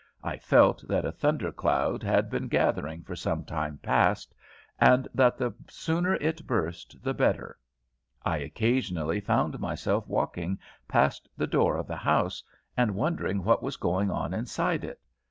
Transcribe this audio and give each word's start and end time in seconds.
I 0.23 0.37
felt 0.39 0.83
that 0.87 1.05
a 1.05 1.11
thunder 1.11 1.51
cloud 1.51 2.01
had 2.01 2.31
been 2.31 2.47
gathering 2.47 3.03
for 3.03 3.15
some 3.15 3.45
time 3.45 3.77
past, 3.83 4.33
and 4.79 5.07
that 5.13 5.37
the 5.37 5.51
sooner 5.69 6.15
it 6.15 6.47
burst 6.47 7.03
the 7.03 7.13
better. 7.13 7.59
I 8.25 8.37
occasionally 8.37 9.19
found 9.19 9.59
myself 9.59 10.07
walking 10.07 10.57
past 10.87 11.29
the 11.37 11.45
door 11.45 11.77
of 11.77 11.85
the 11.85 11.97
house, 11.97 12.41
and 12.75 12.95
wondering 12.95 13.43
what 13.43 13.61
was 13.61 13.77
going 13.77 14.09
on 14.09 14.33
inside 14.33 14.83
it. 14.83 14.99